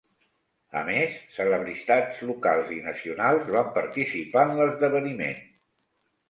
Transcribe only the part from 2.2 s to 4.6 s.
locals i nacionals van participar en